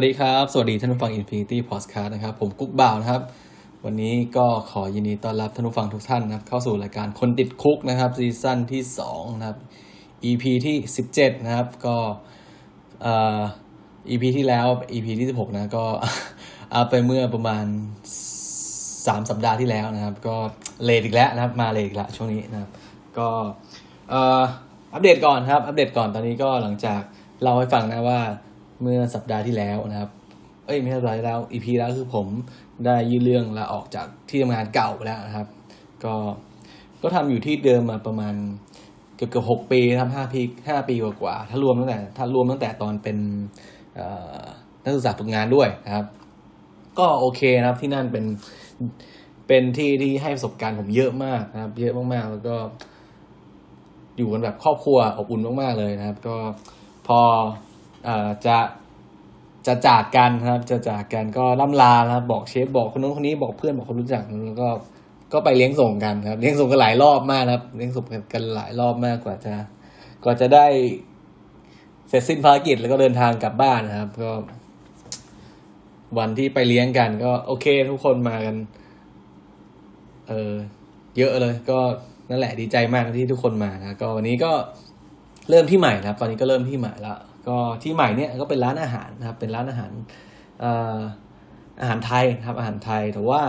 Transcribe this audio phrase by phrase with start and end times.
[0.00, 3.22] สวัสดีครับ สวัสดีท่านผู้ฟัง Infinity Podcast นะครับ ผมกุ๊กบ่าวนะครับ
[3.84, 9.58] วันนี้ก็ขอยินดีต้อนรับท่านผู้ฟังทุกท่านนะครับ เข้าสู่รายการคนติดคุกนะครับซีซั่นที่2นะครับ
[10.30, 10.76] EP ที่
[11.12, 11.96] 17 นะครับ ก็
[13.02, 13.40] เอ่อ
[14.08, 15.84] EP ที่แล้ว EP ที่ 16 นะก็
[16.72, 17.64] อาไปเมื่อประมาณ
[18.46, 20.36] 3 สัปดาห์ที่แล้วนะครับ ก็
[20.84, 22.70] เลทอีกแล้วนะครับ มาเลทอีกแล้วช่วงนี้นะครับ
[23.18, 23.28] ก็
[24.10, 24.42] เอ่อ
[24.94, 27.00] อัปเดตก่อนครับ อัปเดตก่อนตอนนี้ก็หลังจาก
[27.42, 28.20] เล่าให้ฟังนะว่า
[28.82, 30.10] เมื่อสัปดาห์ที่แล้วนะครับ
[30.66, 32.26] เอ้ยไม่ใช่สัปดาห์ที่แล้ว EP แล้วคือผม
[32.86, 35.46] ได้ยื่นเรื่องลาออกจากที่ทำงานเก่าไปแล้วนะครับ
[36.04, 36.14] ก็
[37.02, 38.34] ก็ทำอยู่ที่เดิมมาประมาณ
[39.16, 43.18] เกือบเกือบหกปีทำห้าปีห้าปีกว่าๆถ้ารวมตั้งแต่ถ้ารวมตั้งแต่ตอนเป็น
[43.98, 44.06] อ่
[44.40, 44.42] อ
[44.84, 46.06] นักศึกษาฝึกงานด้วยนะครับ
[46.98, 48.24] ก็โอเคนะครับที่นั่นเป็น
[49.46, 52.56] เป็นที่ที่ให้ประสบการณ์ผมเยอะมากนะครับ เยอะมากๆ แล้วก็
[54.16, 56.36] อยู่กันแบบครอบครัวอบอุ่นมากๆเลยนะครับ ก็
[57.08, 57.20] พอ
[58.46, 58.56] จะ
[59.66, 64.68] จะจากกันครับ จะจากกันก็ล่ำลาครับ บอกเชฟบอกคนนู้นคนนี้บอกเพื่อนบอกคนรู้จักแล้วก็
[65.32, 69.54] ก็ไปเลี้ยงส่งกันครับ เลี้ยงส่งกันหลายรอบมากครับ เลี้ยงส่งกันหลายรอบมากกว่าจะ
[70.24, 70.66] กว่าจะได้
[72.08, 74.30] เสร็จสิ้นภารกิจแล้วก็เดินทางกลับบ้านนะครับ ก็
[76.18, 78.56] วันที่ไปเลี้ยงกันก็โอเค ทุกคนมากัน
[80.28, 80.52] เออ
[81.18, 81.78] เยอะเลย ก็
[82.30, 84.52] นั่นแหละดีใจมากที่ทุกคนมานะก็วันนี้ก็
[85.50, 87.14] เริ่มที่ใหม่นะครับ ตอนนี้ก็เริ่มที่ใหม่ละ
[87.48, 89.92] ก็ที่ใหม่เนี่ยก็เป็นร้านอาหารนะครับ เป็นร้านอาหาร
[91.80, 93.42] อาหารไทยนะครับอาหารไทยแต่ว่า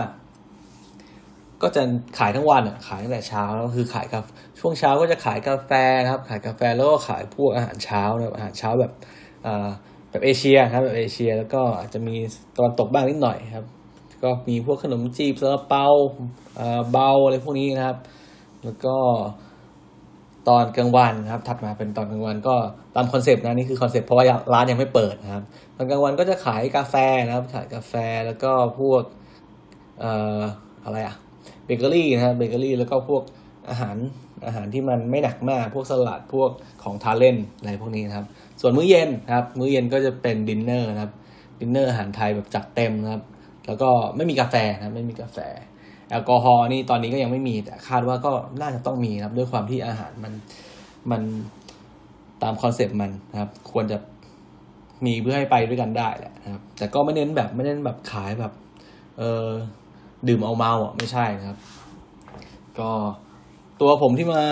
[1.62, 1.82] ก็จะ
[2.18, 4.24] ขายทั้งวันขายตั้งแต่เช้าแล้วก็คือขายกับ
[4.58, 5.70] ช่วงเช้าก็จะขายกาแฟ
[6.02, 8.92] นะครับ ขายกาแฟแล้วก็ขายพวกอาหารเช้านะครับอาหารเช้าแบบ
[10.10, 12.14] แบบเอเชียครับแบบเอเชีย แล้วก็อาจจะมี
[12.58, 13.66] ตอนตกบ้างนิดหน่อยครับ
[14.22, 15.86] ก็มีพวกขนมจีบซาลาเปา
[16.92, 17.98] เบาอะไรพวกนี้นะครับ
[18.64, 18.96] แล้วก็
[20.48, 22.54] ตอนกลางวันครับถัดมาเป็นตอนกลางวันก็
[22.94, 25.44] ตามคอนเซปต์นะนี่คือคอนเซปต์เพราะว่าร้านยังไม่เปิดนะครับ
[25.76, 26.94] ตอนกลางวันก็จะขายกาแฟ
[27.26, 27.94] นะครับขายกาแฟ
[28.26, 29.02] แล้วก็พวก
[30.00, 30.40] เอ่อ
[30.84, 31.14] อะไรอะ
[31.64, 33.22] เบเกอรี่นะครับเบเกอรี่แล้วก็พวก
[33.70, 33.96] อาหาร
[34.46, 36.50] อาหารที่มันไม่หนักมากพวกสลัดพวก
[36.82, 38.26] ของทานเล่นอะไรพวกนี้นะครับ
[38.60, 41.12] ส่วนมื้อเย็นนะครับ มื้อเย็นก็จะเป็นดินเนอร์นะครับ
[41.60, 43.22] ดินเนอร์อาหารไทยแบบจัดเต็มนะครับ
[43.66, 45.38] แล้วก็ไม่มีกาแฟนะไม่มีกาแฟ
[46.12, 48.30] แอลกอฮอล์นี่ตอนนี้ก็ยังไม่มี แต่คาดว่าก็
[48.60, 50.32] น่าจะต้องมีครับด้วยความที่อาหารมัน
[51.10, 51.22] มัน
[52.42, 53.98] ตามคอนเซปต์มันนะครับ ควรจะ
[55.06, 58.52] มีเพื่อให้ไปด้วยกันได้แหละนะครับ แต่ก็ไม่เน้นแบบไม่เน้นแบบขายแบบ
[59.18, 59.46] เออ
[60.28, 61.58] ดื่มเอาเมาอะไม่ใช่นะครับ
[62.78, 62.90] ก็
[63.80, 64.42] ตัวผมที่มา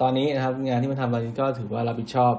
[0.00, 2.34] ตอนนี้นะครับ งานที่มาทำตอนนี้ก็ถือว่ารับผิดชอบ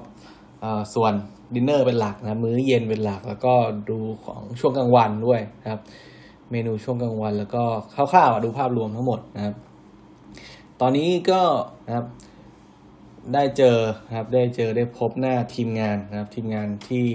[0.64, 1.14] อส่วน
[1.54, 3.54] ดินเนอร์เป็นหลักนะ มื้อเย็นเป็นหลัก แล้วก็
[3.90, 5.82] ดูของช่วงกลางวันด้วยนะครับ
[6.52, 7.64] เมนูช่วงกลางวัน แล้วก็
[7.94, 9.56] คร่าวๆดูภาพรวมทั้งหมดนะครับ
[10.82, 11.42] ตอนนี้ก็
[11.88, 12.06] นะครับ
[13.34, 13.78] ได้เจอ
[14.08, 17.08] นะครับได้เจอได้พบหน้าทีมงานนะครับทีมงานที่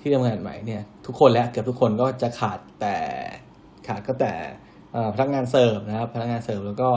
[0.00, 2.96] ที่ทำงานใหม่เนี่ยทุกคนแล้วเกือบทุกคนก็จะขาดแต่
[3.86, 4.34] ขาดก็แต่
[5.14, 6.90] พนักงานเสิร์ฟนะครับ พนักงานเสิร์ฟแล้วก็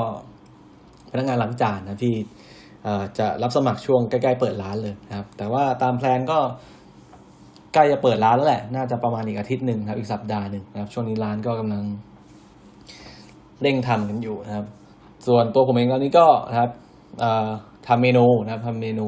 [1.12, 2.16] พนักงานล้างจานนะที่
[3.18, 6.40] จะรับสมัครช่วงใกล้ๆเปิดร้านเลยนะครับ แต่ว่าตาม plan ก็
[7.74, 11.84] ใกล้จะเปิดร้านแล้วแหละ น่าจะประมาณอีกอาทิตย์หนึ่งครับ อีกสัปดาห์หนึ่งนะครับ ช่วงนี้ร้านก็กำลัง
[13.62, 14.66] เร่งทำกันอยู่นะครับ
[15.28, 16.72] ส่วนตัวผมเองตอนนี้ก็นะครับ
[17.20, 17.50] เอ่อ
[17.88, 19.08] ทำเมนูนะครับทำเมนู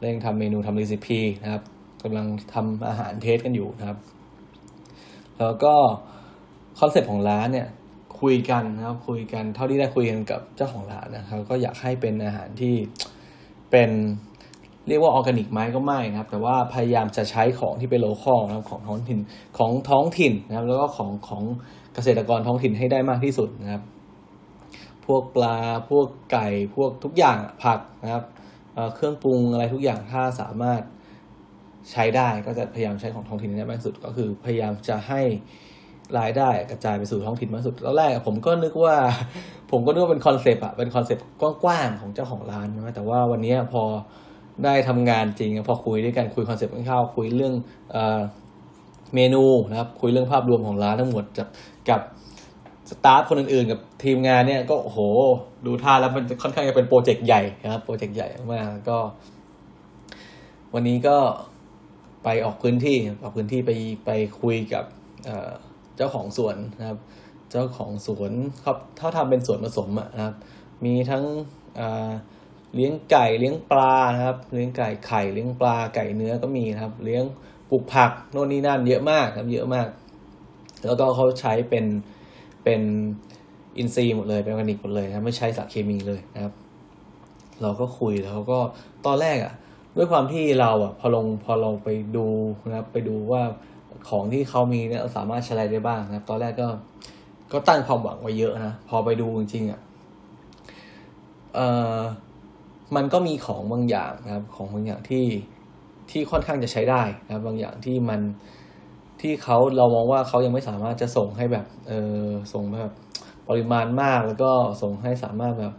[0.00, 1.62] เร่งทำเมนูทำ recipe นะครับ
[2.02, 3.98] กำลังทำอาหาร test กันอยู่นะครับ
[5.38, 5.74] แล้วก็
[6.78, 7.68] คอนเซ็ปต์ของร้านเนี่ย
[8.20, 12.74] คุยกันนะครับ คุยกันเท่าที่ได้คุยกันกับเจ้าของร้านนะครับ ก็อยากให้เป็นอาหารที่
[13.70, 13.90] เป็น
[14.88, 19.18] เรียกว่าออร์แกนิกไหมก็ไม่นะครับ แต่ว่าพยายามจะใช้ของที่เป็น local นะครับของท้องถิ่น
[19.58, 21.42] ของท้องถิ่นนะครับ แล้วก็ของของ
[21.94, 23.82] เกษตรกรท้องถิ่นให้ได้มากที่สุดนะครับ
[25.06, 28.24] พวกปลาพวกไก่พวกทุกอย่างผักนะครับ
[28.74, 30.80] เเครื่องปรุงอะไรทุกอย่างถ้าสามารถ
[31.90, 35.22] ใช้ได้ก็จะพยายามใช้ของท้องถิ่นให้ได้มากที่สุด ก็คือพยายามจะให้
[36.18, 38.96] รายได้กระจายไปสู่ท้องถิ่นมากที่สุดตอนแรกผมก็นึกว่า
[39.70, 41.24] ผมก็นึกว่าเป็นคอนเซปต์อะเป็นคอนเซปต์
[41.64, 43.82] กว้างๆของเจ้าของร้านนะแต่ว่าวันนี้พอ
[44.64, 47.54] ได้ทำงานจริง พอคุยด้วยกันคุยคอนเซปต์คร่าวคุยเรื่อง
[47.92, 47.96] เอ่อ
[49.14, 51.48] เมนูนะครับคุยเรื่องภาพรวมของร้านทั้งหมดกับ
[51.88, 52.00] กับ
[52.90, 55.00] สตาฟคนอื่นๆ กับทีมงานเนี่ยก็โอ้โห
[55.66, 58.98] ดูท่าแล้วมันค่อนข้างจะเป็นโปรเจกต์ใหญ่นะครับโปรเจกต์ใหญ่มากก็
[60.74, 61.16] วันนี้ก็
[62.24, 63.70] ไปออกพื้นที่ออกพื้นที่ไป
[64.06, 64.10] ไป
[64.40, 64.84] คุยกับ
[65.24, 66.98] เเจ้าของสวนนะครับ
[67.50, 68.32] เจ้าของสวน
[68.64, 70.34] ครับถ้าทำเป็นสวนผสมอะนะครับ
[70.84, 71.24] มีทั้ง
[71.80, 71.82] อ
[72.74, 77.24] เลี้ยงไก่เลี้ยงปลานะครับ เลี้ยงไก่ไข่เลี้ยงปลาไก่เนื้อก็มีนะครับ เลี้ยง
[77.70, 79.88] ปลูกผักโน่นนี่นั่นเยอะมากครับ เยอะมาก
[80.84, 81.84] แล้วก็เขาใช้เป็น
[82.64, 82.82] เป็น
[83.78, 86.52] อินทรีย์หมดเลยเป็นออร์แกนิกหมดเลยนะครับไม่ใช้สารเคมีเลยนะครับ
[87.62, 88.58] เราก็คุยแล้วก็
[89.06, 89.54] ตอนแรกอะ
[89.96, 92.26] ด้วยความที่เราอะพอลงพอเราไปดู
[92.66, 93.42] นะครับ ไปดูว่า
[94.08, 96.68] ของที่เขามีเนี่ยสามารถใช้อะไรได้บ้างนะครับ ตอนแรกก็
[97.52, 99.80] ก็ตั้งความหวังไว้เยอะนะพอไปดูจริงๆอะ
[101.54, 101.98] เอ่อ
[102.96, 105.26] มันก็มีของบางอย่างนะครับ ของบางอย่างที่
[106.10, 108.20] ที่ค่อนข้างจะใช้ได้นะครับ บางอย่างที่มัน
[109.20, 111.92] ที่เขาเรามองว่าเขายังไม่สามารถจะส่งให้แบบเอ
[112.22, 112.94] อส่งแบบ
[113.48, 114.50] ปริมาณมากแล้วก็
[114.82, 115.72] ส่งให้สามารถแบบ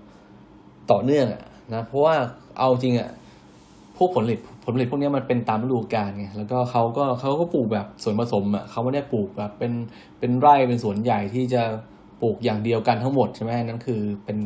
[0.92, 1.44] ต่อเนื่องอะ
[1.74, 2.16] นะเพราะว่า
[2.60, 3.10] เอาจริงอะ
[3.98, 9.74] พวกผลผลิตผลผลิตพวกนี้มันเป็นตามฤดูกาลไงแล้วก็เขาก็เขาก็ปลูกแบบสวนผสมอะเขาไม่ได้ปลูกแบบเป็น
[10.19, 11.63] เป็นไร่เป็นสวนใหญ่ที่จะ
[12.22, 14.38] ปลูกอย่างเดียวกันทั้งหมดใช่ไหมนั่นคือเป็น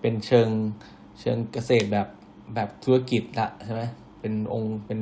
[0.00, 0.48] เป็นเชิง
[1.20, 2.06] เชิงเกษตรแบบ
[2.54, 3.82] แบบธุรกิจละใช่ไหม
[4.20, 5.00] เป็นองค์เป็น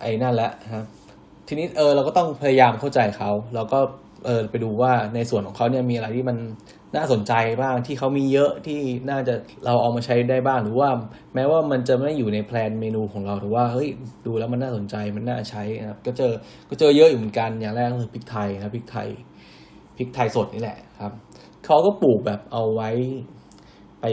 [0.00, 0.86] ไอ้นั่นแหละครับ
[1.48, 3.78] ทีนี้เออเราก็ต้องพยายามเข้าใจเขาเราก็
[4.26, 6.36] เออไปดูว่าในส่วนของเขาเนี่ยมีอะไรที่มัน
[6.96, 7.32] น่าสนใจ
[7.62, 8.80] บ้างที่เขามีเยอะที่
[9.10, 9.34] น่าจะ
[9.64, 10.88] เราเอามาใช้ได้บ้างหรือว่า
[11.34, 13.88] แม้ว่ามันจะไม่อยู่ในแพลนเมนูของเราแต่ว่าเฮ้ย
[14.26, 16.32] ดูแล้วมันน่าสนใจมันน่าใช้นะครับ ก็เจอ
[16.70, 19.08] ก็เจอเยอะอยู่เหมือนกันอย่างแรกก็คือพริกไทยนะพริกไทย
[19.96, 21.12] พริกไทยสดนี่แหละครับ
[21.64, 22.90] เขาก็ปลูกแบบเอาไว้
[24.06, 24.12] ไป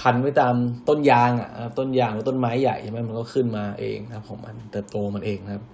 [0.00, 0.54] พันไว้ตาม
[0.88, 1.48] ต้นยางอะ
[1.78, 5.64] ต้นยางหรือต้นไม้ใหญ่ใช่ไหมมันก็ขึ้นมาเองนะครับ ของมันเติบโตมันเองนะครับ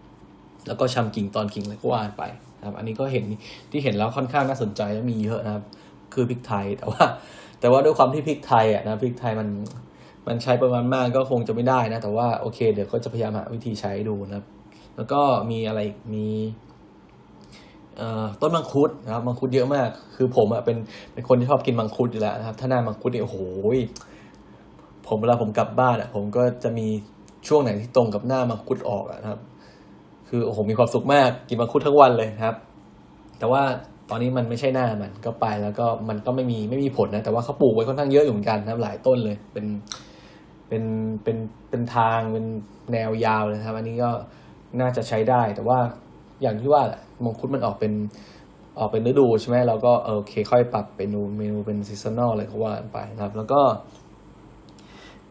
[0.66, 2.24] แล้วก็ชำกิ่งตอนกิ่งอะไรก็ว่าไป
[2.58, 3.24] นะครับ อันนี้ก็เห็น
[3.70, 5.64] ที่เห็นแล้วค่อนข้างน่าสนใจและมีเยอะนะครับ
[6.14, 7.02] คือพริกไทยแต่ว่า
[7.60, 9.48] แต่ว่าด้วยความที่พริกไทยอะนะพริกไทยมัน
[10.26, 14.46] มันใช้ประมาณมากก็คงจะไม่ได้นะ แต่ว่าโอเค เดี๋ยวก็จะพยายามหาวิธีใช้ดูนะครับ
[14.96, 15.20] แล้วก็
[15.50, 15.80] มีอะไร
[16.14, 16.26] มี
[18.40, 20.76] ต้นมังคุดนะครับมังคุดเยอะมาก คือผมอะเป็น
[21.12, 23.36] เป็นคนที่ชอบกินมังคุดอยู่แล้วนะครับ ถ้าหน้ามังคุดเนี่ยโอ้โห
[25.08, 26.86] ผมเวลาผมกลับบ้านอะผมก็จะมี
[27.48, 29.40] ช่วงไหนที่ตรงกับหน้ามังคุดออกนะครับ
[30.28, 32.56] คือโอ้โหมีความสุขมากกินมังคุดทั้งวันเลยครับ
[33.38, 33.62] แต่ว่า
[34.10, 39.66] ตอนนี้มันไม่ใช่หน้ามันก็ไปแล้วก็มันก็ไม่มีไม่มีผลนะแต่ว่าเขาปลูกไว้ค่อนข้างเยอะอยู่เหมือนกันนะครับหลายต้นเลย เป็น
[40.68, 40.84] เป็น
[41.22, 41.36] เป็น
[41.70, 42.44] เป็นทางเป็น
[42.92, 44.10] แนวยาวเลยครับ อันนี้ก็
[44.80, 45.78] น่าจะใช้ได้ แต่ว่า
[46.42, 47.92] อย่างที่ว่าแหละมังคุดมันออกเป็น
[48.78, 53.60] ออกเป็นฤดูใช่ไหมเราก็โอเคค่อยปรับเป็นเมนูเป็น seasonal อะไรก็ว่าไปนะครับ แล้วก็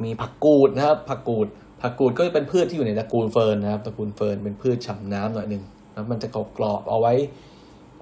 [0.04, 1.48] มีผักกูดนะครับ ผักกูด
[1.82, 5.64] ผักกูดก็เป็นพืชที่อยู่ในตระกูลเฟิร์นนะครับตระกูลเฟิร์นเป็นพืชฉ่ำน้ำหน่อยหนึ่ง
[5.94, 7.14] นะมันจะกรอบกรอบเอาไว้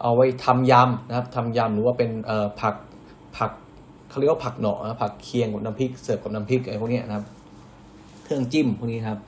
[0.04, 2.75] เอาไว้ทำยำนะครับทำยำหรือว่าเป็นเอ่อผัก
[3.38, 3.51] ผัก
[4.10, 7.25] เขาเรียกว่าผักหน่อนะผักเคียงกับน้ำพริกเสิร์ฟกับน้ำพริกอะไรพวกนี้นะครับ
[8.24, 9.19] เครื่องจิ้มพวกนี้ครับ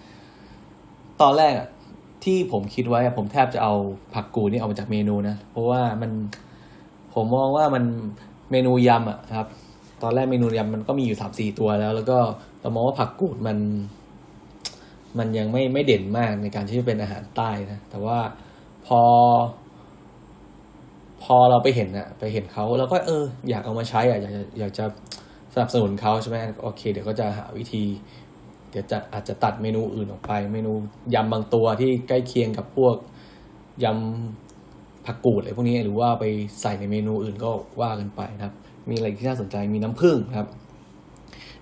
[1.21, 1.53] ตอนแรก
[2.23, 3.73] ที่ผมคิดไว้ผมแทบจะเอา
[4.13, 6.11] ผักกูดนี่ออกมาจากเมนูนะ เพราะว่ามัน
[7.13, 7.83] ผมมองว่ามัน
[8.51, 9.47] เมนูยำอะครับ
[10.03, 12.17] ตอนแรกเมนูยำมันก็มีอยู่สามสี่ตัวแล้ว แล้วก็
[12.61, 13.57] เรามองว่าผักกูดมัน
[15.17, 18.17] มันยังไม่ไม่เด่นมากในการที่จะเป็นอาหารใต้นะ แต่ว่า
[18.87, 19.01] พอ
[21.23, 24.85] พอเราไปเห็นอะไปเห็นเขาแล้วก็เออ อยากเอามาใช้อะอยากจะอยากจะ
[25.53, 27.83] สนับสนุนเขาใช่ไหมโอเค เดี๋ยวก็จะหาวิธี
[28.73, 30.71] เดี๋ยวจะอาจจะตัดเมนูอื่นออกไป เมนู
[31.13, 32.95] ยำบางตัวที่ใกล้เคียงกับพวก
[33.83, 36.25] ยำผักกูดอะไรพวกนี้หรือว่าไป
[36.61, 37.49] ใส่ในเมนูอื่นก็
[37.81, 38.53] ว่ากันไปนะครับ
[38.89, 40.47] มีอะไรที่น่าสนใจมีน้ำผึ้งครับ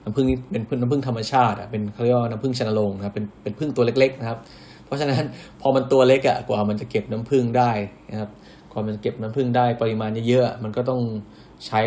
[0.04, 4.40] น้ำผึ้งนี่เป็นน้ำผึ้งธรรมชาติอะเป็นเขาเรียกว่าน้ำผึ้งชนโรงนะครับเป็นเป็นผึ้งตัวเล็ก ๆ นะครับ
[4.86, 5.24] เพราะฉะนั้น
[5.62, 7.72] พอมันตัวเล็กอะกว่ามันจะเก็บน้ำผึ้งได้
[8.12, 8.30] นะครับ
[8.72, 11.02] กว่ามันจะเก็บน้ำผึ้งได้ปริมาณเยอะๆมันก็ต้อง
[11.68, 11.82] ใช้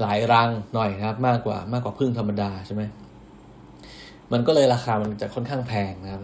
[0.00, 2.82] หลายรังหน่อยนะครับ มากกว่ามากกว่าผึ้งธรรมดาใช่ไหม
[4.32, 6.20] มันก็เลยราคามันจะค่อนข้างแพงนะครับ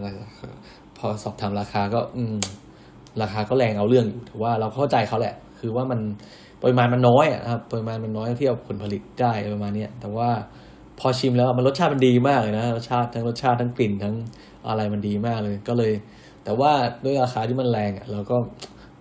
[0.97, 2.35] พอสอบถามราคาก็ อืม
[3.21, 5.99] ราคาก็แรงเอาเรื่องอยู่แต่ว่าเราเข้าใจเขาแหละ คือว่ามัน
[6.63, 10.29] ปริมาณมันน้อยอะนะครับปริมาณมันน้อยที่เอาผลผลิตได้ประมาณนี้แต่ว่า
[10.99, 14.15] พอชิมแล้วมันรสชาติมันดีมากเลยนะรสชาติทั้งรสชาติทั้งกลิ่นทั้ง
[14.67, 15.93] อะไรมันดีมากเลย ก็เลย
[16.43, 16.71] แต่ว่า
[17.03, 18.37] ด้วยราคาที่มันแรงอะเราก็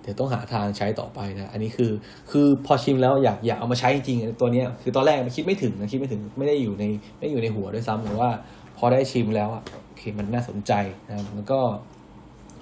[0.03, 1.91] เดี๋ยวต้องหาทางใช้ต่อไปนะ อันนี้คือ
[2.31, 6.85] คือพอชิมแล้วอยากอยากเอามาใช้จริงๆตัวเนี้ยคือตอนแรกมันคิดไม่ถึงนะคิดไม่ถึงไม่ได้อยู่ใน
[7.19, 8.31] ไม่อยู่ในหัวด้วยซ้ำแต่ว่า
[8.77, 10.73] พอได้ชิมแล้วอะโอเคมันน่าสนใจ
[11.09, 11.61] นะครับแล้วก็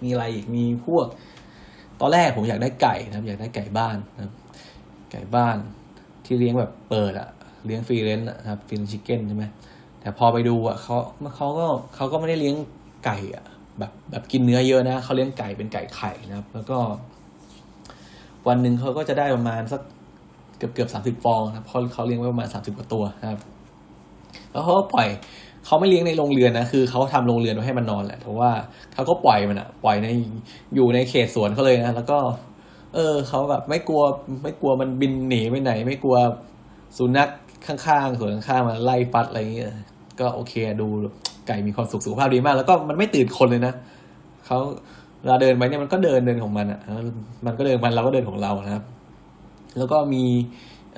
[0.02, 1.06] มีอะไรอีกมีพวก
[2.00, 4.32] ตอนแรกผมอยากได้ไก่นะครับ อยากได้ไก่บ้านนะครับ
[5.12, 5.56] ไก่บ้าน
[6.24, 7.28] ที่เลี้ยงแบบเปิดอะ
[7.66, 9.44] เลี้ยงฟรีเลนส์นะครับฟรีชิคเก้นใช่ไหม
[10.00, 10.96] แต่พอไปดูอะเขา
[11.36, 12.56] เขาก็เขาก็ไม่ได้เลี้ยง
[13.04, 13.44] ไก่อะ
[13.78, 16.78] แบบแบบกินเนื้อเยอะนะเขาเลี้ยงไก่เป็นไก่ไข่นะครับ แล้วก็
[18.48, 19.80] วันหนึ่งเขาก็จะได้ประมาณสัก
[20.58, 23.40] เกือบเกือบสามสิบฟองนะเพราะเขาเลี้ยงไว้ประมาณสามสิบกว่าตัวนะครับ
[24.52, 25.08] แล้วเขาก็ปล่อย
[25.66, 28.50] เขาไม่เลี้ยงในโรงเรือนนะคือเขาทำโรงเรือนไว้ให้มันนอนแหละเพราะว่า
[28.94, 30.06] เขาก็ปล่อยมันอะปล่อยใน
[30.74, 32.18] อยู่ในเขตสวนเขาเลยนะแล้วก็
[32.94, 34.02] เออเขาแบบไม่กลัว
[34.42, 36.16] ไม่กลัวมันบินหนีไปไหน ไม่กลัว
[36.98, 37.28] สุนัข
[37.66, 39.74] ข้างๆสวนข้างๆมาไล่ฟัดอะไรอย่างเงี้ย
[40.20, 40.88] ก็โอเคดู
[41.46, 43.72] ไก่มีความสุขสุขภาพดีมาก แล้วก็มันไม่ตื่นคนเลยนะ
[44.46, 44.58] เขา
[45.20, 46.80] เวลาเดินไปเนี่ยมันก็เดินเดินของมันอะ่ะ
[47.46, 48.84] มันก็เดินมันเราก็เดินของเรานะครับ
[49.78, 50.24] แล้วก็มี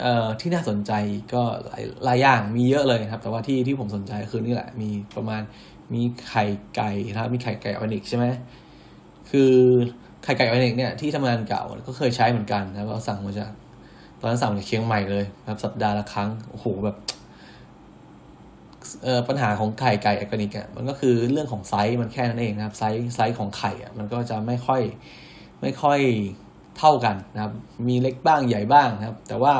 [0.00, 0.92] เอ่อที่น่าสนใจ
[1.34, 5.42] ก็หลายหลายอย่างมีเยอะเลยครับ แต่ว่าที่ที่ผมสนใจคือนี่แหละ มีประมาณ
[5.94, 6.44] มีไข่
[6.76, 8.26] ไก่นะครับมีไข่ไก่ออร์แกนิกใช่ไหม
[9.30, 9.52] คือ
[10.24, 13.52] ไข่ไก่ออร์แกนิกเนี่ยที่ทำงานเก่าก็เคยใช้เหมือนกันนะเราสั่งมาจาก
[14.20, 16.96] ตอนนั้นสั่งมาจากเชียงใหม่เลยครับ สัปดาห์ละครั้งโอ้โหแบบ
[19.02, 24.82] เอ่อปัญหาของไข่ไก่ออร์แกนิกอะมันก็คือเรื่องของไซส์มันแค่นั้นเองนะครับ ไซส์ไซส์ของไข่อะมันก็จะไม่ค่อย
[25.62, 26.00] ไม่ค่อย
[26.78, 27.52] เท่ากันนะครับ
[27.88, 29.54] มีเล็กบ้างใหญ่บ้างนะครับ แต่ว่า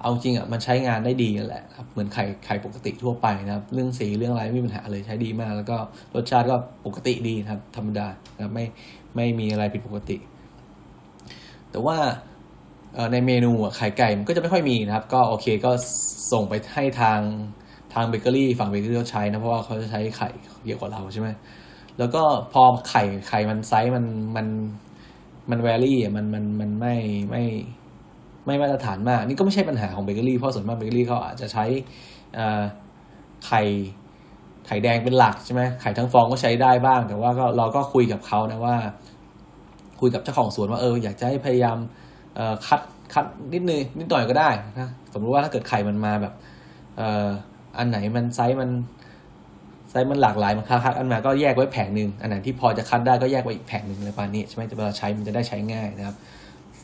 [0.00, 5.76] เอาจริงอะมันใช้งานได้ดีกันแหละครับเหมือนไข่ไข่ปกติทั่วไปนะครับ เรื่องสีเรื่องอะไรไม่มีปัญหาเลยใช้ดีมาก แล้วก็
[6.14, 8.64] รสชาติก็ปกติดีครับ ธรรมดานะครับไม่
[9.16, 10.16] ไม่มีอะไรผิดปกติ
[11.70, 11.96] แต่ว่า
[13.12, 15.70] ในเมนูไข่ไก่มันก็จะไม่ค่อยมีนะครับ ก็โอเคก็
[16.32, 17.20] ส่งไปให้ทาง
[17.94, 20.28] ทางเบเกอรี่ฝั่งเบเกอรี่เขาใช้นะเพราะว่าเขาจะใช้ไข่
[20.66, 21.28] เยอะกว่าเราใช่ไหม
[21.98, 24.04] แล้วก็พอไข่ไข่มันไซส์มัน
[24.36, 24.46] มัน
[25.50, 26.96] มัน vary อะมันมันมันไม่
[27.30, 27.44] ไม่
[28.48, 31.64] ไม่มาตรฐานมาก นี่ก็ไม่ใช่ปัญหาของเบเกอรี่เพราะส่วนมากเบเกอรี่เขาอาจจะใช้
[33.46, 33.62] ไข่
[34.66, 38.76] ไข่แดงเป็นหลักใช่ไหมไข่ทั้งฟองก็ใช้ได้บ้าง แต่ว่าก็เราก็คุยกับเขานะว่า
[40.00, 41.76] คุยกับเจ้าของสวนว่าเอออยากจะให้พยายาม
[42.66, 42.80] คัด
[43.14, 43.24] คัด
[43.54, 44.50] นิดนึงนิดหน่อยก็ได้
[44.80, 46.34] นะสมมติว่าถ้าเกิดไข่มันมาแบบ
[46.96, 47.26] เอ่อ
[47.78, 48.70] อันไหนมันไซส์มัน
[49.90, 56.16] ไซส์มันหลากหลายมันคัดอันมาก็แยกไว้แผงหนึ่งอันไหนที่พอจะคัดได้ก็แยกไว้อีกแผงหนึ่งอะไรประมาณนี้ใช่ไหมเวลาใช้มันจะได้ใช้ง่ายนะครับ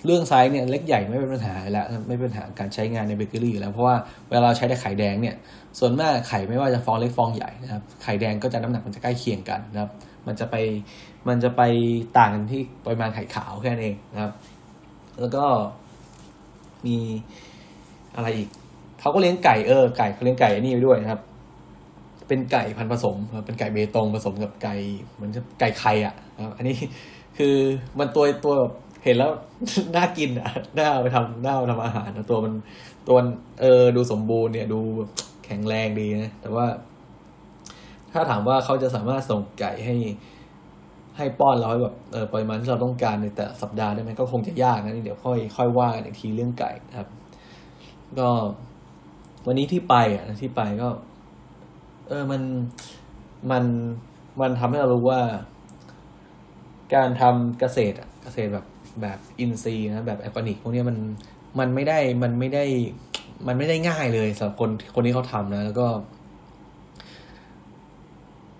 [0.04, 3.96] เรื่องไซส์เนี่ยเล็กใหญ่ไม่เป็นปัญหาแล้วไม่เป็นปัญหาการใช้งานในเบเกอรี่แล้วเพราะว่า
[4.28, 5.36] เวลาเราใช้แต่ไข่แดงเนี่ย
[5.78, 9.90] ส่วนมากไข่ไม่ว่าจะฟองเล็กฟองใหญ่นะครับไข่แดงก็จะน้ำหนักมันจะใกล้เคียงกันนะครับ
[10.26, 10.56] มันจะไป
[11.28, 11.62] มันจะไป
[12.18, 14.32] ต่างกันที่ปริมาณไข่ขาวแค่นั้นเองนะครับ
[15.20, 15.44] แล้วก็
[16.86, 16.96] มี
[18.16, 18.48] อะไรอีก
[19.00, 21.20] เขาก็เลี้ยงไก่เออไก่เขาเลี้ยงไก่นี่ไปด้วยนะครับ
[22.28, 24.74] เป็นไก่พันผสมเป็นไก่เบตงผสมกับไก่
[25.14, 25.30] เหมือน
[25.60, 26.76] ไก่ไข่อะครับอันนี้
[27.38, 27.54] คือ
[27.98, 28.72] มันตัวตัวแบบ
[29.04, 29.32] เห็นแล้ว
[29.96, 32.52] น่ากินอะน่าไปทำน่าไปทำอาหารนะตัวมัน
[33.08, 33.18] ตัว
[33.60, 34.80] เออดูสมบูรณ์เนี่ยดู
[35.44, 36.66] แข็งแรงดีนะ แต่ว่า
[38.12, 39.96] ถ้าถามว่าเขาจะสามารถส่งไก่ให้
[41.16, 47.08] ให้ป้อนเราให้แบบเออปริมาณที่เราต้องการในแต่สัปดาห์ได้ไหมก็คงจะยากนะนี่เดี๋ยวค่อยค่อยว่ากันอีกทีเรื่องไก่นะครับ
[48.18, 48.28] ก็
[49.46, 50.88] วันนี้ที่ไปอะที่ไปก็
[52.08, 52.42] เออมัน
[53.50, 53.64] มัน
[54.40, 55.20] มันทำให้เรารู้ว่า
[56.94, 58.64] การทำเกษตรเกษตรแบบ
[59.02, 60.96] แบบอินทรีนะแบบแอปนิกพวกนี้มัน
[61.58, 62.64] มันไม่ได้มันไม่ได้
[63.46, 65.86] มันไม่ได้ง่ายเลยสำหรับคนคนที่เขาทำนะ แล้วก็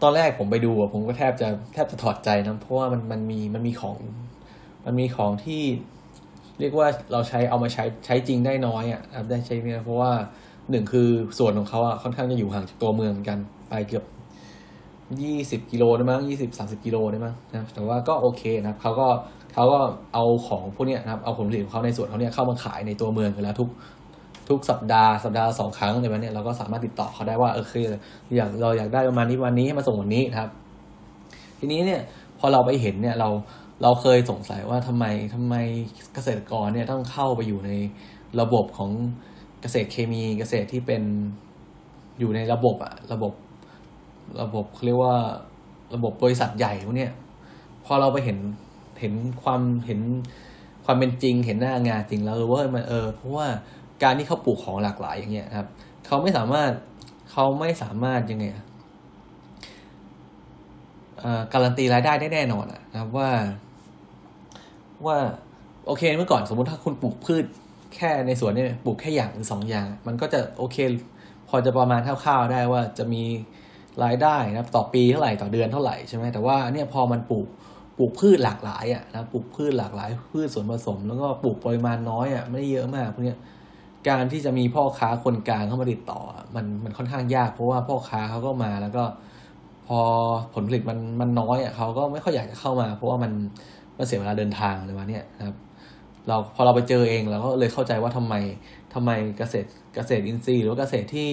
[0.02, 3.98] ตอนแรกผมไปดูผมก็แทบจะแทบจะถอดใจนะเพราะว่ามันมันมีมันมีของ
[4.84, 5.62] มันมีของที่
[6.60, 10.12] เรียกว่าเราใช้เอามาใช้ใช้จริงได้น้อยอะได้ใช้เนี่ยเพราะว่า
[10.70, 13.38] หนึ่งคือส่วนของเขาอะค่อนข้างจะอยู่ห่างจากตัวเมืองเหมือนกัน
[13.68, 14.04] ไปเกือบ
[15.22, 19.08] ยี่สิบกิโลได้มั้งยี่สิบสามสิบกิโลได้มั้งนะแต่ว่าก็โอเคนะเขาก็
[19.54, 19.80] เขาก็
[20.14, 23.68] เอาของพวกนี้นะครับเอาผลผลิตของเขาในส่วนเขาเนี่ยเข้ามาขายในตัวเมืองอยู่แล้วทุก
[24.48, 27.86] ทุกสัปดาห์สัปดาห์สองครั้งในวันนี้เราก็สามารถติดต่อเขาได้ว่าเออคือ
[28.36, 30.50] อยากเราอยากได้ประมาณนี้วันนี้ให้มาส่งวันนี้นะครับ
[31.58, 32.00] ทีนี้เนี่ย
[32.38, 33.28] พอเราไปเห็นเนี่ยเรา
[33.82, 35.54] เราเคยสงสัยว่าทำไมทำไม
[36.14, 37.70] เกษตรกรเนี่ยต้องเข้าไปอยู่ใน
[38.40, 38.90] ระบบของ
[39.62, 41.02] เกษตรเคมีเกษตรที่เป็น
[42.18, 43.32] อยู่ในระบบอะระบบ
[44.42, 45.14] ระบบเขาเรียกว่า
[45.94, 47.12] ระบบบริษัทใหญ่พวกเนี้ย
[47.84, 48.38] พอเราไปเห็น
[49.00, 50.00] เห็นความเห็น
[50.84, 53.46] ความเป็นจริง เห็นหน้างานจริงแล้วรู้ว่ามันเออเพราะว่า
[54.02, 55.66] การที่เขาปลูกของหลากหลายอย่างเงี้ยครับ
[56.06, 56.70] เขาไม่สามารถ
[57.30, 58.46] เขาไม่สามารถยังไง
[61.52, 63.30] การันตีรายได้ได้แน่นอนนะครับว่า
[65.06, 65.18] ว่า
[65.86, 67.44] โอเคเมื่อก่อนสมมติถ้าคุณปลูกพืช
[67.94, 70.76] แค่ในสวนเนี่ยปลูกแค่อย่างหรือสองอย่าง มันก็จะโอเค
[71.48, 73.22] พอจะประมาณคร่าวๆได้ว่าจะมี
[74.04, 77.48] รายได้นะครับ ต่อปีเท่าไหร่ต่อเดือนเท่าไหร่ใช่ไหมแต่ว่าเนี่ยพอมันปลูก
[77.98, 83.36] ปลูกพืชหลากหลายอะนะปลูกพืชหลากหลาย พืชส่วนผสม แล้วก็ปลูกปริมาณน้อยอะไม่ได้เยอะมากพวกนี้
[84.08, 86.20] การที่จะมีพ่อค้าคนกลางเข้ามาติดต่อ
[86.56, 89.04] มันมันค่อนข้างยาก เพราะว่าพ่อค้าเขาก็มาแล้วก็
[89.86, 90.00] พอ
[90.54, 93.32] ผลผลิตมันมันน้อยอะเขาก็ไม่ค่อยอยากจะเข้ามา เพราะว่ามัน
[93.98, 95.56] มันเสียเวลาเดินทางเลยวันนี้นะครับ
[96.28, 98.34] เราพอเราไปเจอเองเราก็เลยเข้าใจว่าทำไม
[98.94, 101.30] ทำไมเกษตรเกษตรอินทรีย์ หรือว่าเกษตรที่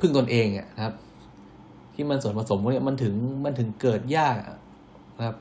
[0.00, 0.94] พึ่งตนเองอะนะครับ
[1.94, 4.36] ที่มันส่วนผสมพวกนี้มันถึงมันถึงเกิดยาก
[5.18, 5.36] นะครับ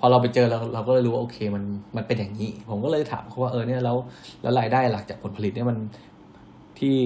[0.00, 1.64] พอเราไปเจอเราเราก็เลยรู้ว่าโอเคมัน
[1.96, 3.96] มันเป็นอย่างนี้ ผมก็เลยถามเขาว่าเออเนี่ยแล้ว
[4.42, 5.78] แล้วรายได้หลักจากผลผลิตเนี่ยมัน
[6.78, 6.96] ที่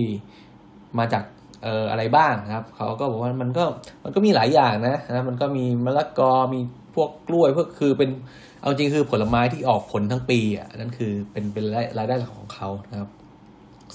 [0.98, 1.24] มาจาก
[1.62, 3.64] เอ่ออะไรบ้างครับเขาก็บอกว่ามันก็
[4.04, 6.60] มันก็มีหลายอย่างนะนะมันก็มีมะละกอมี
[6.94, 8.10] พวกกล้วยพวกคือเป็น
[8.60, 11.64] เอาจริงคือผลไม้ที่ออกผลทั้งปีอะนั่นคือเป็นเป็น
[11.98, 13.10] รายได้หลักของเขานะครับ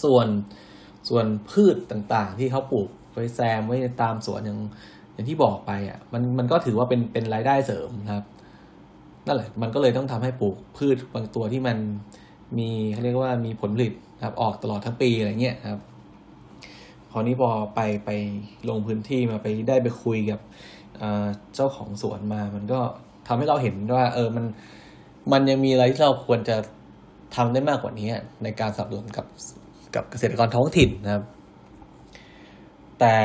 [0.03, 0.27] ส่วน
[1.09, 4.59] ส่วนพืชต่างๆ ที่เขาปลูกไว้แซมไว้ตามสวนอย่าง
[5.13, 8.25] อย่างที่บอกไปอะมันมันก็ถือว่าเป็นเป็นรายได้เสริมนะครับ
[9.25, 11.77] นั่นแหละมันก็เลยต้องทำให้ปลูกพืชบางตัวที่มัน
[12.57, 15.81] มีเขาเรียกว่ามีผลผลิตครับออกตลอดทั้งปีอะไรเงี้ยครับ
[17.11, 18.09] คราวนี้พอไปไป
[18.69, 20.39] ลงพื้นที่มาไปได้ไปคุยกับ
[21.55, 22.79] เจ้าของสวนมา มันก็
[23.27, 24.45] ทำให้เราเห็นว่า เออมัน
[25.31, 26.55] มันยังมีอะไรที่เราควรจะ
[27.35, 28.09] ทำได้มากกว่านี้
[28.43, 29.25] ในการสนับสนุนกับ
[29.95, 31.23] กับเกษตรกรท้องถิ่นนะครับ
[32.99, 33.15] แต่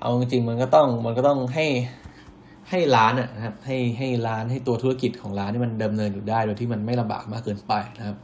[0.00, 1.66] เอาจริงๆมันก็ต้องมันก็ต้องให้
[2.70, 8.16] ให้ร้านนะครับให้ให้ร้านให้ตัวธุรกิจของร้านนี่มันดำเนินอยู่ได้ โดยที่มันไม่ลำบากมากเกินไปนะครับ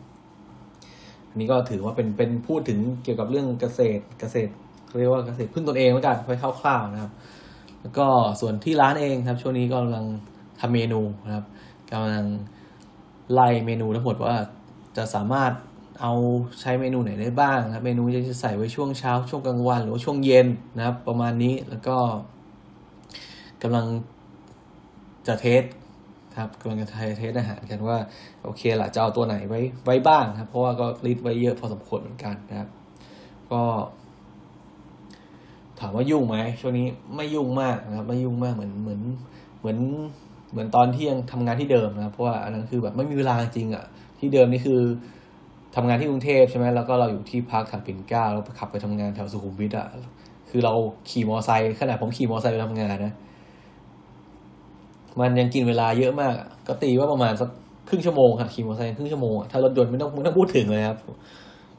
[1.30, 4.52] อันนี้ก็ถือว่าเป็นเป็นพูดถึงเกี่ยวกับเรื่องเกษตรเกษตร
[4.98, 7.12] เรียกว่าเกษตรพึ่งตนเองแล้วกันไปคร่าวๆนะครับ
[7.82, 8.06] แล้วก็
[8.40, 10.06] ส่วนที่ร้านเองครับ ช่วงนี้ก็กำลัง
[10.60, 11.44] ทำเมนูนะครับ
[11.92, 12.26] กำลัง
[13.32, 14.34] ไล่เมนูทั้งหมดว่า
[14.96, 15.52] จะสามารถ
[16.00, 16.12] เอา
[16.60, 21.96] ใช้เมนูไหนได้บ้างครับ เมนูจะใส่ไว้ช่วงเช้าช่วงกลางวัน หรือว่าช่วงเย็นนะครับ ประมาณนี้แล้วก็
[23.62, 23.86] กำลัง
[25.26, 25.62] จะเทส
[26.38, 27.96] ครับกำลังจะเทสอาหารกันว่า
[28.44, 32.68] โอเคละจะเอาตัวไหนไว้ไว้บ้างครับ เพราะว่าก็รีดไว้เยอะพอสมควรเหมือนกันนะครับ
[33.52, 33.62] ก็
[35.80, 36.86] ถามว่ายุ่งไหมช่วงนี้
[37.16, 39.00] ไม่ยุ่งมากนะครับ ไม่ยุ่งมากเหมือนเหมือน
[39.60, 39.78] เหมือน
[40.50, 43.84] เหมือนตอนที่ยังทำงานที่เดิมนะเพราะว่าอันนั้นคือแบบไม่มีเวลาจริงอะ่ะ
[44.18, 44.80] ที่เดิมนี่คือ
[45.76, 49.86] ทำงานที่กรุงเทพใช่ไหมแล้วก็เราอยู่ที่พักแถวปิ่นเกล้าแล้วขับไปทำงานแถวสุขุมวิทอะ่ะ
[50.50, 50.72] คือเรา
[51.10, 53.14] ขี่มอไซค์ขนาดผมขี่มอไซค์ไปทำงานนะ
[55.20, 56.32] มันยังกินเวลาเยอะมาก
[56.66, 57.48] ก็ตีว่าประมาณสัก
[57.88, 60.98] ครึ่งชั่วโมงค่ะขี่มอเตอร์ไซค์ครึ่งชั่วโมงถ้ารถยนต์ไม่ต้องไม่ต้องพูดถึงเลยครับ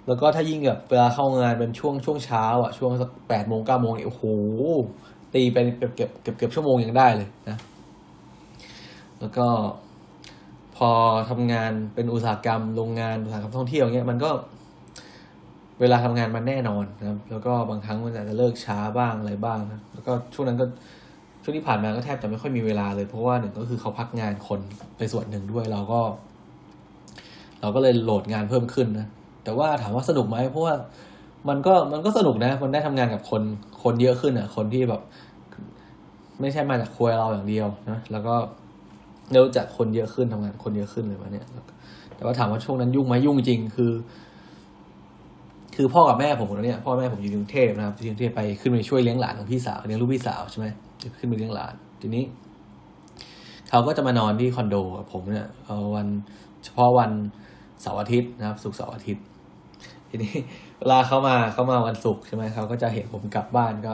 [0.07, 4.23] แล้วก็ถ้ายิ่งแบบเวลาเข้างานเป็นช่วงช่วงเช้าอะช่วงสักแปดโมงเก้าโมงเนี่ยโอ้โห
[5.33, 7.57] ตีไปเกือบเกือบเกือบเกือบชั่วโมงยังได้เลยนะ
[9.19, 9.47] แล้วก็
[10.75, 10.89] พอ
[11.29, 14.29] ทำงานเป็นอุตสาหกรรมโรงงานอุตสาหกรรมท่องเที่ยวเงี้ยมันก็
[15.79, 20.65] เวลาทำงานมันแน่นอนนะครับ แล้วก็บางครั้งมันอาจจะเลิกช้าบ้างอะไรบ้างนะแล้วก็ช่วงนั้นก็
[21.43, 24.59] ช่วงที่ผ่านมาก็แทบจะไม่ค่อยมีเวลาเลย เพราะว่าหนึ่งก็คือเขาพักงานคน
[24.97, 26.01] ไปส่วนหนึ่งด้วยเราก็
[27.61, 29.07] เราก็เลยโหลดงานเพิ่มขึ้นนะ
[29.43, 30.73] แต่ว่าถามว่าสนุกไหมเพราะว่า
[31.49, 33.41] มันก็มันก็สนุกนะ มันได้ทำงานกับคน
[33.83, 35.01] คนเยอะขึ้นอะ คนที่แบบ
[36.41, 38.35] ไม่ใช่มาจากครัวเราอย่างเดียวนะแล้วก็
[39.31, 41.43] เรู้จักคนเยอะขึ้นทำงานคนเยอะขึ้นเลยวันนี้
[42.15, 43.91] แต่ว่าถามว่าช่วงนั้นยุ่งไหมยุ่งจริง คือ
[45.83, 50.67] คือพ่อกับแม่ผมคนนี้พ่อแม่ผมอยู่กรุงเทพนะครับที่กรุงเทพไปขึ้นไปช่วยเลี้ยงหลานของพี่สาวเลี้ยงลูกพี่สาวใช่ไหม
[51.19, 52.23] ขึ้นไปเลี้ยงหลาน ทีนี้
[53.69, 55.47] เขาก็จะมานอนที่คอนโดกับผมเนี่ย
[55.95, 56.07] วัน
[56.63, 57.11] เฉพาะวัน
[57.81, 59.23] เสาร์อาทิตย์นะครับศุกร์เสาร์อาทิตย์
[60.09, 60.33] ทีนี้
[60.79, 63.93] เวลาเขามาเขามาวันศุกร์ใช่ไหมเขาก็จะเห็นผมกลับบ้านก็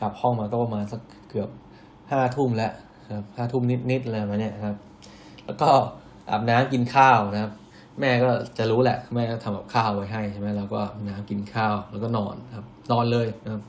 [0.00, 1.50] กลับห้องมาก็ประมาณสักเกือบ
[2.10, 2.72] ห้าทุ่มแล้ว
[3.14, 4.76] ครับห้าทุ่มนิดๆอะไรมาเนี่ยครับ
[5.44, 5.68] แล้วก็
[6.30, 7.52] อาบน้ำกินข้าวนะครับ
[8.00, 13.62] แม่ก็จะรู้แหละ แม่ก็ทำกับข้าวไว้ให้ใช่ไหมแล้วก็น้ำกินข้าวแล้วก็นอนครับ นอนเลยนะครับ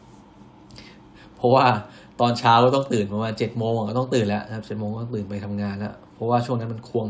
[1.35, 1.65] เพราะว่า
[2.19, 7.07] ตอนเช้าก็ต้องตื่นประมาณเจ็ดโมงก็ต้องตื่นแล้วครับเจ็ดโมงก็ต้องตื่นไปทำงานแล้วเพราะว่าช่วงนั้นมันควง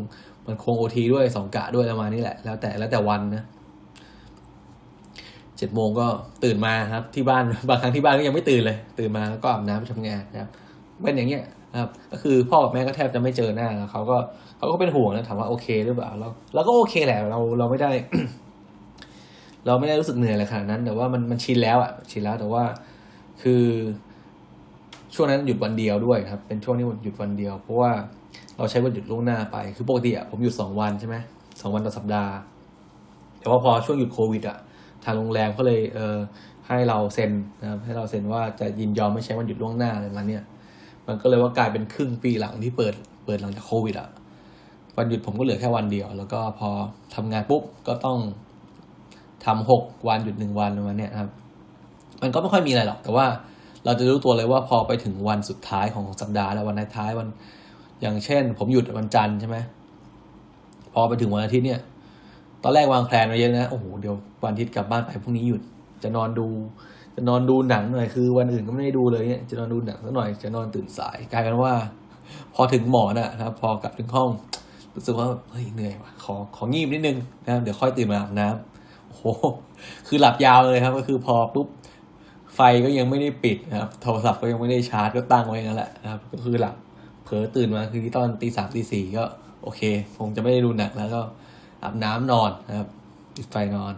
[0.47, 3.43] มันควงโอทีด้วยสองกะด้วยประมาณนี้แหละ แล้วแต่แล้วแต่วันนะ
[5.57, 6.07] เจ็ดโมงก็
[6.43, 10.49] ตื่นมาครับ ที่บ้านบางครั้งที่บ้านก็ยังไม่ตื่นเลย ตื่นมาแล้วก็อาบน้ำไปทำงานนะครับ
[11.03, 14.17] เป็นอย่างเงี้ย นะครับก็คือพ่อกับแม่ก็แทบจะไม่เจอหน้าเขาก็
[14.57, 17.91] เขาก็เป็นห่วงนะถามว่าโอเคหรือเปล่าเราเราก็โอเคแหละเราเราไม่ได้
[19.65, 22.63] เราไม่ได้รู้สึกเหนื่อยอะไรขนาดนั้น แต่ว่ามันมันชินแล้วอะชินแล้วแต่ว่า
[23.41, 23.63] คือ
[25.13, 27.91] ช่วงนั้นหยุดวันเดียวด้วยครับ เป็นช่วงที่หยุดวันเดียว เพราะว่า
[28.57, 31.15] เราใช้วันหยุดล่วงหน้าไป คือปกติอะผมหยุดสองวันใช่ไหม
[31.61, 32.33] สองวันต่อสัปดาห์
[33.39, 34.57] แต่ว่าพอช่วงหยุดโควิดอะ
[35.05, 36.17] ทางโรงแรมก็เลยเออ
[36.67, 40.43] ให้เราเซ็นนะครับให้เราเซ็นว่าจะยินยอมไม่ใช้วันหยุดล่วงหน้าอะไรมาเนี่ย
[41.09, 42.93] มันก็เลยว่ากลายเป็นครึ่งปีหลังที่เปิด
[43.25, 44.09] เปิดหลังจากโควิดอะ
[44.97, 46.69] วันหยุดผมก็เหลือแค่วันเดียว แล้วก็พอ
[47.15, 48.19] ทำงานปุ๊บก็ต้อง
[49.45, 51.29] ทำหกวันหยุดหนึ่งวันประมาณนี้ครับ
[52.21, 53.25] มันก็ไม่ค่อยมีอะไรหรอก แต่ว่า
[53.85, 57.27] เราจะรู้ตัวเลยว่าพอไปถึงวันสุดท้ายของสัปดาห์แล้ววันท้ายวัน
[58.01, 59.57] อย่างเช่น ผมหยุดวันจันทร์ใช่ไหม
[60.93, 61.79] พอไปถึงวันอาทิตย์เนี่ย
[62.63, 65.61] ตอนแรกวางแผนมาเยอะนะ โอ้โห เดี๋ยววันอาทิตย์กลับบ้านไปพรุ่งนี้หยุด
[66.03, 66.47] จะนอนดู
[67.15, 71.73] จะนอนดูหนังหน่อยคือ วันอื่นก็ไม่ได้ดูเลยเนี่ยจะนอนดูหนังสักหน่อยจะนอนตื่นสายกลายเป็นว่า
[72.53, 74.29] พอถึงหมอน่ะนะครับ พอกลับถึงห้อง
[74.95, 79.23] รู้สึกว่าเฮ้ยเหนื่อยว่ะขอของีบนิดนึงนะเดี๋ยวค่อยตื่นมาอาบน้ำโอ้โห
[80.07, 81.67] คือหลับยาวเลยครับ ก็คือพอปุ๊บ
[82.55, 86.75] ไฟก็ยังไม่ได้ปิดนะครับโทรศัพท์ก็ยังไม่ได้ชาร์จก็ตั้งไว้นั่นแหละนะครับ ก็คือหลับ
[87.23, 89.23] เผลอตื่นมาคือตอนตีสามตีสี่ก็
[89.63, 89.81] โอเค
[90.17, 91.21] คงจะไม่ได้ดูหนักแล้วก็
[91.83, 92.87] อาบน้ำนอนนะครับ
[93.35, 93.93] ปิดไฟนอน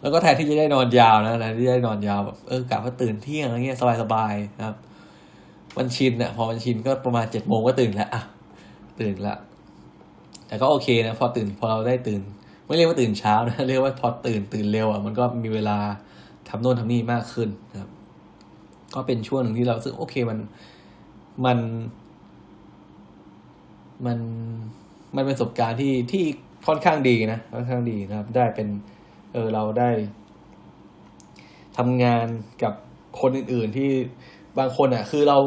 [0.00, 4.76] แล้วก็แทนที่จะได้นอนยาวนะแทนที่จะได้นอนยาวแบบเออกะว่าตื่นเที่ยงอะไรเงี้ยสบายๆนะครับ
[5.76, 8.22] มันชินอะพอมันชินก็ประมาณเจ็ดโมงก็ตื่นแล้วอะ
[9.00, 9.36] ตื่นละ
[10.46, 12.22] แต่ก็โอเคนะพอตื่นพอเราได้ตื่น
[12.64, 15.78] ไม่เรียกว่าตื่นเช้านะเรียกว่าพอตื่นตื่นเร็วอะมันก็มีเวลา
[16.48, 17.90] ทำโน่นทำนี่มากขึ้นนะครับ
[18.94, 20.38] ก็เป็นช่วงหนึ่งที่เราสึกโอเคมัน
[21.44, 21.58] มัน
[24.06, 24.18] มัน
[25.16, 26.24] มันเป็นประสบการณ์ที่ที่
[26.66, 28.68] ค่อนข้างดีนะค่อนข้างดีนะครับ ได้เป็น
[29.32, 29.90] เออเราได้
[31.78, 32.26] ทำงาน
[32.62, 32.74] กับ
[33.20, 33.90] คนอื่น ๆ ที่
[34.58, 35.38] บางคนอะ คือเรา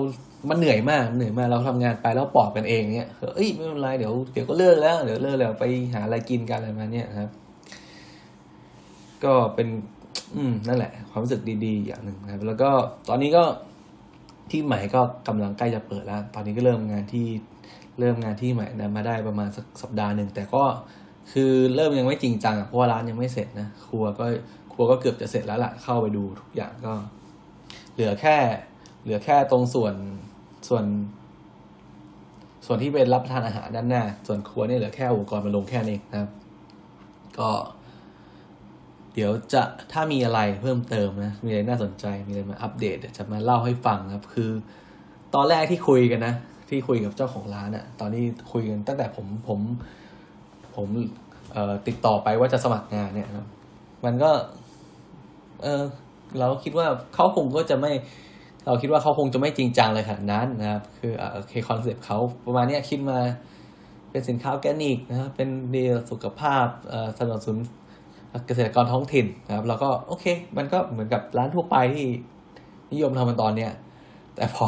[0.50, 7.30] มันเหนื่อยมากเหนื่อยมากเราทำงานไปแล้วปอบกันเองเนี่ยเอ้ยไม่เป็นไรเดี๋ยวเดี๋ยวก็เลิกแล้วเดี๋ยวเลิกแล้วไปหาอะไรกินกันอะไรมาเนี่ยครับ
[9.24, 9.68] ก็เป็น
[10.36, 12.70] อืมนั่นแหละ ความรู้สึกดีๆ อย่างหนึ่งนะครับ แล้วก็
[13.10, 13.44] ตอนนี้ก็
[14.52, 17.28] ที่ใหม่ก็กำลังใกล้จะเปิดแล้ว ตอนนี้ก็เริ่มงานที่
[18.00, 20.64] เริ่มงานที่ใหม่นะมาได้ประมาณสักสัปดาห์หนึ่งแต่ก็
[21.32, 24.26] คือเริ่มยังไม่จริงจังเพราะว่าร้านยังไม่เสร็จนะครัวก็
[24.74, 26.94] ครัวก็เกือบจะเสร็จแล้วล่ะเข้าไปดูทุกอย่างก็
[27.94, 28.38] เหลือแค่
[29.04, 29.96] เหลือแค่ตรงส่วน
[30.68, 30.86] ส่วน
[32.66, 36.30] ส่วนที่เป็นรับประทานอาหารด้านหน้า ส่วนครัวเนี่ยเหลือแค่อุปกรณ์มาลงแค่นี้นะครับ
[37.40, 37.50] ก็
[39.14, 44.50] เดี๋ยวจะถ้ามีอะไรเพิ่มเติมนะ มีอะไรน่าสนใจมีอะไรมาอัปเดตจะมาเล่าให้ฟังครับ คือ
[45.36, 46.34] ตอนแรกที่คุยกันนะ
[46.70, 49.60] ที่คุยกับเจ้าของร้านอะตอนนี้คุยกันตั้งแต่ผมผม
[50.76, 50.88] ผม
[51.88, 53.48] ติดต่อไปว่าจะสมัครงานเนี่ยครับ
[54.06, 54.32] มันก็
[55.64, 55.84] เออ
[56.40, 57.92] เราคิดว่าเขาคงก็จะไม่
[58.66, 63.20] เราคิดว่าเขาคงจะไม่จริงจังเลยขนาดนั้นนะครับ คือโอเคคอนเซปต์เขาประมาณนี้คิดมา
[64.12, 66.66] เป็นสินค้าออแกนิกนะครับเป็นดีสุขภาพ
[67.20, 67.60] สนับสนุน
[68.48, 70.26] เกษตรกรท้องถิ่นนะครับเราก็โอเค
[70.58, 72.06] มันก็เหมือนกับร้านทั่วไปที่
[72.94, 73.72] นิยมทำมันตอนเนี้ย
[74.36, 74.68] แต่พอ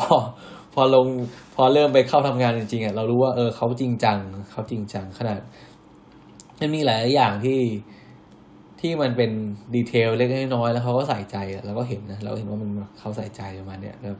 [0.73, 1.07] พอลง
[1.55, 4.17] พอเริ่มไปเข้าทำงานจริงๆอะเรารู้ว่าเออเขาจริงจัง
[4.51, 5.39] เขาจริงจังขนาด
[6.59, 7.59] มันมีหลายอย่างที่
[8.79, 9.31] ที่มันเป็น
[9.75, 14.19] ดีเทลเล็กน้อยแล้วเขาก็ใส่ใจเราก็เห็นนะเราเห็นว่ามันเขาใส่ใจประมาณเนี้ยครับ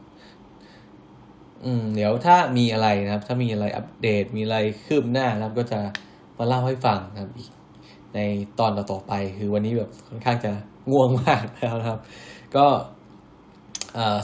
[1.65, 5.79] อืม เดี๋ยวถ้ามีอะไรนะครับ ถ้ามีอะไรอัปเดตมีอะไรคืบหน้านะครับ ก็จะ
[6.37, 7.49] มาเล่าให้ฟังนะครับอีก
[8.15, 8.19] ใน
[8.59, 10.51] ตอนต่อๆไป คือวันนี้แบบค่อนข้างจะ
[10.91, 11.99] ง่วงมากแล้วนะครับ
[12.55, 12.65] ก็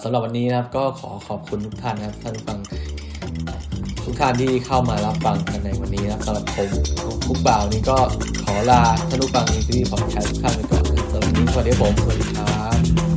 [0.04, 2.60] สำหรับวันนี้นะครับ ก็ขอขอบคุณทุกท่านนะครับท่านฟัง
[4.10, 6.70] ทุกท่านที่เข้ามารับฟังกันในวันนี้นะสำหรับผม
[7.26, 7.98] คุกบ่าวนี้ก็
[8.46, 12.64] ขอลาท่านผู้ฟังนที่ขอใช้ทุกท่านไปก่อนสำหรับวันนี้สวัสดีผมสวัสดีครั
[13.06, 13.09] บ